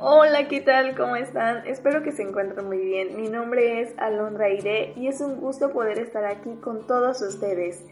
[0.00, 0.96] Hola, ¿qué tal?
[0.96, 1.66] ¿Cómo están?
[1.66, 3.16] Espero que se encuentren muy bien.
[3.16, 7.84] Mi nombre es Alondra Ire y es un gusto poder estar aquí con todos ustedes.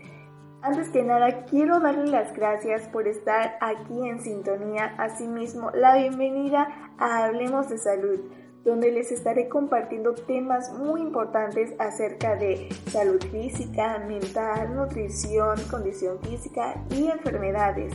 [0.62, 4.94] Antes que nada, quiero darles las gracias por estar aquí en sintonía.
[4.98, 8.20] Asimismo, la bienvenida a Hablemos de Salud,
[8.64, 16.74] donde les estaré compartiendo temas muy importantes acerca de salud física, mental, nutrición, condición física
[16.88, 17.94] y enfermedades.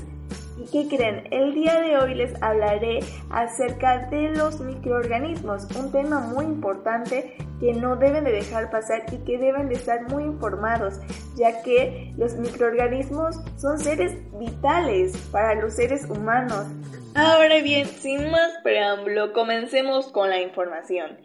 [0.62, 1.28] ¿Y qué creen?
[1.32, 3.00] El día de hoy les hablaré
[3.32, 9.18] acerca de los microorganismos, un tema muy importante que no deben de dejar pasar y
[9.26, 11.00] que deben de estar muy informados,
[11.36, 16.68] ya que los microorganismos son seres vitales para los seres humanos.
[17.16, 21.18] Ahora bien, sin más preámbulo, comencemos con la información.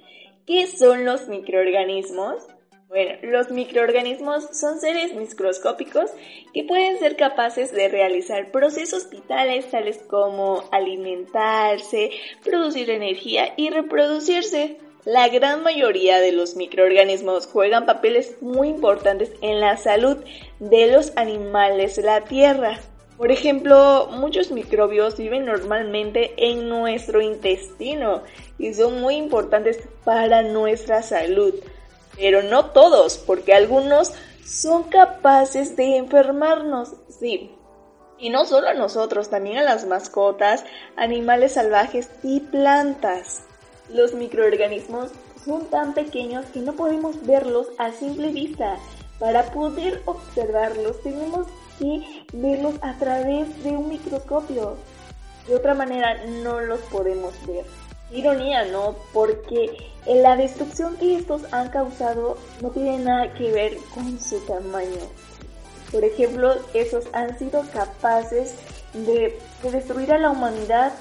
[0.46, 2.55] ¿Qué son los microorganismos?
[2.88, 6.08] Bueno, los microorganismos son seres microscópicos
[6.54, 12.10] que pueden ser capaces de realizar procesos vitales tales como alimentarse,
[12.44, 14.76] producir energía y reproducirse.
[15.04, 20.18] La gran mayoría de los microorganismos juegan papeles muy importantes en la salud
[20.60, 22.78] de los animales de la Tierra.
[23.16, 28.22] Por ejemplo, muchos microbios viven normalmente en nuestro intestino
[28.58, 31.54] y son muy importantes para nuestra salud
[32.16, 34.12] pero no todos, porque algunos
[34.44, 37.50] son capaces de enfermarnos, sí.
[38.18, 40.64] Y no solo a nosotros, también a las mascotas,
[40.96, 43.42] animales salvajes y plantas.
[43.90, 45.10] Los microorganismos
[45.44, 48.78] son tan pequeños que no podemos verlos a simple vista.
[49.18, 51.46] Para poder observarlos tenemos
[51.78, 54.76] que verlos a través de un microscopio.
[55.46, 57.64] De otra manera no los podemos ver.
[58.10, 58.94] Ironía, ¿no?
[59.12, 59.76] Porque
[60.06, 65.10] la destrucción que estos han causado no tiene nada que ver con su tamaño.
[65.90, 68.54] Por ejemplo, esos han sido capaces
[68.92, 70.92] de, destruir a la humanidad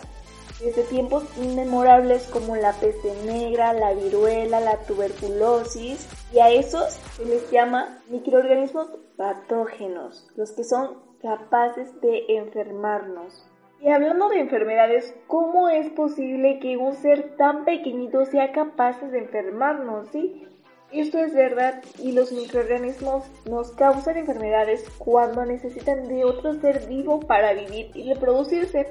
[0.59, 7.26] desde tiempos inmemorables como la peste negra, la viruela, la tuberculosis, y a esos se
[7.26, 13.45] les llama microorganismos patógenos, los que son capaces de enfermarnos.
[13.85, 19.19] Y hablando de enfermedades, ¿cómo es posible que un ser tan pequeñito sea capaz de
[19.19, 20.07] enfermarnos?
[20.11, 20.47] ¿sí?
[20.91, 27.19] Esto es verdad y los microorganismos nos causan enfermedades cuando necesitan de otro ser vivo
[27.19, 28.87] para vivir y reproducirse.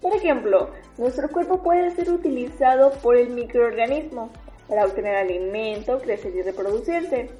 [0.00, 4.32] Por ejemplo, nuestro cuerpo puede ser utilizado por el microorganismo
[4.66, 7.30] para obtener alimento, crecer y reproducirse.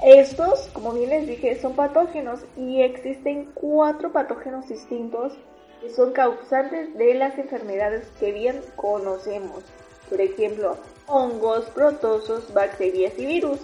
[0.00, 5.36] Estos, como bien les dije, son patógenos y existen cuatro patógenos distintos
[5.82, 9.64] que son causantes de las enfermedades que bien conocemos.
[10.08, 10.76] Por ejemplo,
[11.06, 13.58] hongos, protozoos, bacterias y virus.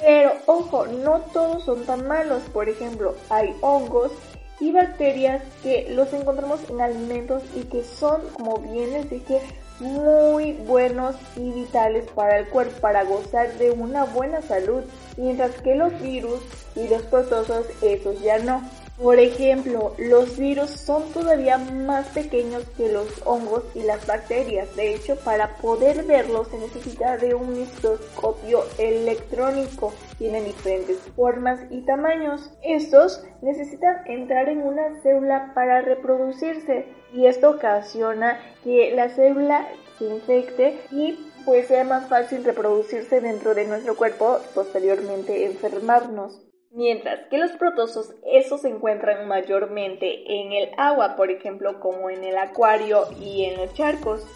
[0.00, 2.42] Pero ojo, no todos son tan malos.
[2.52, 4.12] Por ejemplo, hay hongos
[4.60, 9.40] y bacterias que los encontramos en alimentos y que son, como bien les dije,
[9.80, 14.82] muy buenos y vitales para el cuerpo, para gozar de una buena salud,
[15.16, 16.40] mientras que los virus
[16.76, 18.62] y los protozoos, esos ya no.
[19.00, 24.74] Por ejemplo, los virus son todavía más pequeños que los hongos y las bacterias.
[24.74, 29.92] De hecho, para poder verlos se necesita de un microscopio electrónico.
[30.18, 32.50] Tienen diferentes formas y tamaños.
[32.64, 39.68] Estos necesitan entrar en una célula para reproducirse y esto ocasiona que la célula
[40.00, 46.47] se infecte y pues sea más fácil reproducirse dentro de nuestro cuerpo, posteriormente enfermarnos.
[46.70, 52.22] Mientras que los protozoos, esos se encuentran mayormente en el agua, por ejemplo, como en
[52.24, 54.26] el acuario y en los charcos.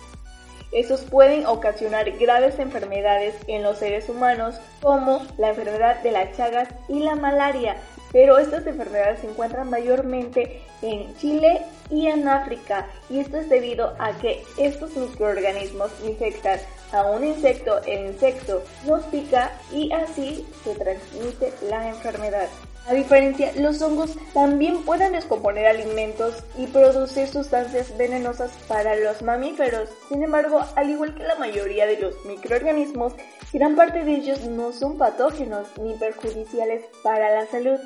[0.72, 6.70] Esos pueden ocasionar graves enfermedades en los seres humanos, como la enfermedad de las chagas
[6.88, 7.76] y la malaria,
[8.12, 11.60] pero estas enfermedades se encuentran mayormente en Chile
[11.90, 16.58] y en África, y esto es debido a que estos microorganismos infectan
[16.92, 22.48] a un insecto, el insecto nos pica y así se transmite la enfermedad.
[22.88, 29.88] A diferencia, los hongos también pueden descomponer alimentos y producir sustancias venenosas para los mamíferos.
[30.08, 33.12] Sin embargo, al igual que la mayoría de los microorganismos,
[33.52, 37.78] gran parte de ellos no son patógenos ni perjudiciales para la salud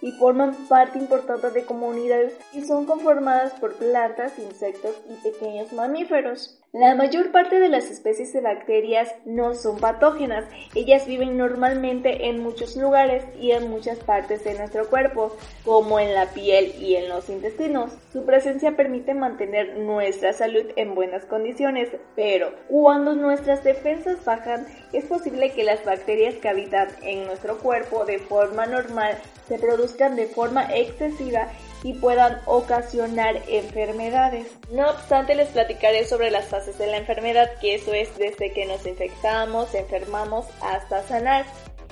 [0.00, 6.60] y forman parte importante de comunidades que son conformadas por plantas, insectos y pequeños mamíferos.
[6.74, 10.44] La mayor parte de las especies de bacterias no son patógenas,
[10.74, 16.14] ellas viven normalmente en muchos lugares y en muchas partes de nuestro cuerpo, como en
[16.14, 17.92] la piel y en los intestinos.
[18.12, 25.04] Su presencia permite mantener nuestra salud en buenas condiciones, pero cuando nuestras defensas bajan, es
[25.04, 29.16] posible que las bacterias que habitan en nuestro cuerpo de forma normal
[29.46, 31.46] se produzcan de forma excesiva
[31.84, 34.48] y puedan ocasionar enfermedades.
[34.72, 38.66] No obstante, les platicaré sobre las fases de la enfermedad, que eso es desde que
[38.66, 41.44] nos infectamos, enfermamos hasta sanar.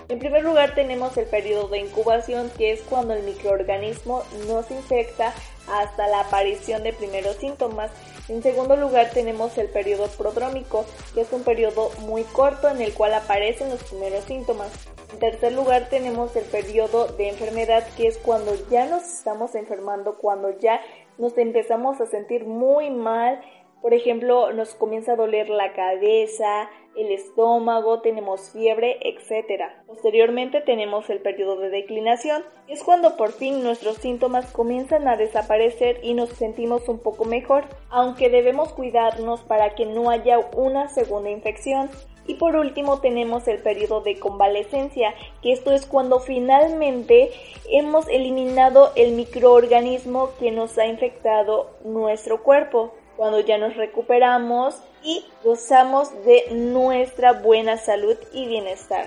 [0.08, 5.32] En primer lugar tenemos el periodo de incubación, que es cuando el microorganismo nos infecta
[5.68, 7.90] hasta la aparición de primeros síntomas.
[8.28, 12.94] En segundo lugar tenemos el periodo prodrómico, que es un periodo muy corto en el
[12.94, 14.70] cual aparecen los primeros síntomas.
[15.12, 20.16] En tercer lugar tenemos el periodo de enfermedad, que es cuando ya nos estamos enfermando,
[20.16, 20.80] cuando ya
[21.18, 23.40] nos empezamos a sentir muy mal,
[23.82, 29.64] por ejemplo, nos comienza a doler la cabeza, el estómago, tenemos fiebre, etc.
[29.86, 35.98] Posteriormente tenemos el periodo de declinación, es cuando por fin nuestros síntomas comienzan a desaparecer
[36.02, 41.30] y nos sentimos un poco mejor, aunque debemos cuidarnos para que no haya una segunda
[41.30, 41.90] infección.
[42.26, 47.30] Y por último tenemos el periodo de convalecencia, que esto es cuando finalmente
[47.68, 55.24] hemos eliminado el microorganismo que nos ha infectado nuestro cuerpo cuando ya nos recuperamos y
[55.44, 59.06] gozamos de nuestra buena salud y bienestar.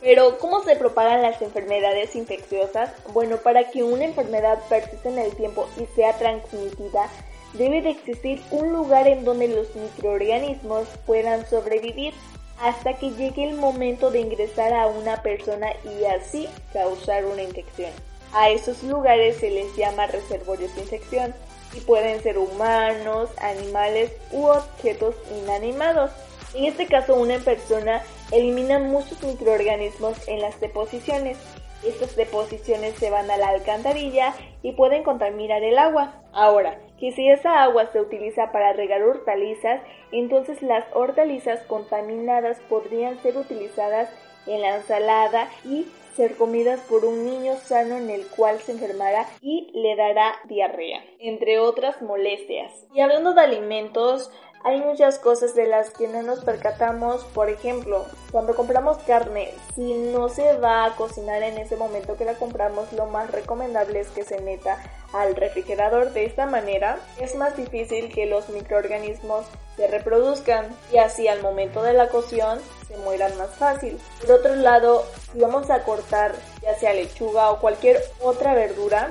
[0.00, 2.92] Pero, ¿cómo se propagan las enfermedades infecciosas?
[3.14, 7.08] Bueno, para que una enfermedad persista en el tiempo y sea transmitida,
[7.54, 12.12] debe de existir un lugar en donde los microorganismos puedan sobrevivir
[12.60, 17.90] hasta que llegue el momento de ingresar a una persona y así causar una infección.
[18.32, 21.34] A esos lugares se les llama reservorios de infección
[21.72, 26.10] y pueden ser humanos, animales u objetos inanimados.
[26.54, 31.36] En este caso, una persona elimina muchos microorganismos en las deposiciones.
[31.84, 36.22] Estas deposiciones se van a la alcantarilla y pueden contaminar el agua.
[36.32, 43.20] Ahora, que si esa agua se utiliza para regar hortalizas, entonces las hortalizas contaminadas podrían
[43.20, 44.08] ser utilizadas
[44.46, 45.86] en la ensalada y
[46.16, 51.04] ser comidas por un niño sano en el cual se enfermará y le dará diarrea,
[51.18, 52.72] entre otras molestias.
[52.94, 54.30] Y hablando de alimentos,
[54.64, 59.92] hay muchas cosas de las que no nos percatamos, por ejemplo, cuando compramos carne, si
[59.92, 64.08] no se va a cocinar en ese momento que la compramos, lo más recomendable es
[64.08, 64.82] que se meta
[65.12, 66.12] al refrigerador.
[66.12, 69.44] De esta manera es más difícil que los microorganismos
[69.76, 72.58] se reproduzcan y así al momento de la cocción
[72.88, 74.00] se mueran más fácil.
[74.22, 79.10] Por otro lado, si vamos a cortar ya sea lechuga o cualquier otra verdura,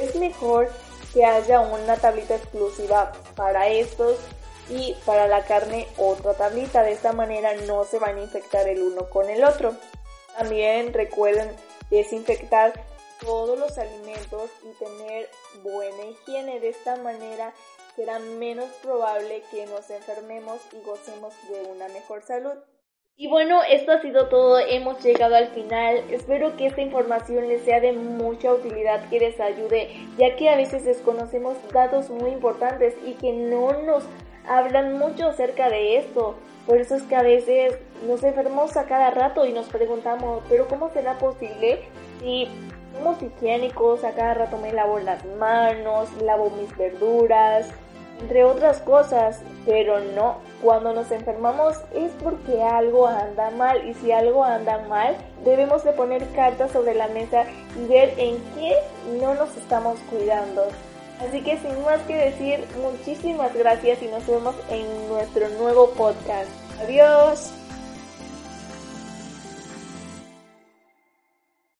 [0.00, 0.70] es mejor
[1.12, 4.16] que haya una tablita exclusiva para estos
[4.68, 6.82] y para la carne otra tablita.
[6.82, 9.74] De esta manera no se van a infectar el uno con el otro.
[10.36, 11.50] También recuerden
[11.90, 12.72] desinfectar
[13.20, 15.28] todos los alimentos y tener
[15.62, 16.60] buena higiene.
[16.60, 17.52] De esta manera
[17.96, 22.54] será menos probable que nos enfermemos y gocemos de una mejor salud.
[23.20, 26.04] Y bueno, esto ha sido todo, hemos llegado al final.
[26.08, 30.56] Espero que esta información les sea de mucha utilidad, que les ayude, ya que a
[30.56, 34.04] veces desconocemos datos muy importantes y que no nos
[34.48, 36.36] hablan mucho acerca de esto.
[36.66, 40.68] Por eso es que a veces nos enfermamos a cada rato y nos preguntamos, pero
[40.68, 41.80] ¿cómo será posible
[42.20, 42.48] si
[42.94, 44.04] somos higiénicos?
[44.04, 47.70] A cada rato me lavo las manos, lavo mis verduras,
[48.20, 54.12] entre otras cosas, pero no, cuando nos enfermamos es porque algo anda mal y si
[54.12, 57.44] algo anda mal debemos de poner cartas sobre la mesa
[57.76, 58.74] y ver en qué
[59.20, 60.64] no nos estamos cuidando.
[61.20, 66.50] Así que sin más que decir, muchísimas gracias y nos vemos en nuestro nuevo podcast.
[66.80, 67.52] Adiós.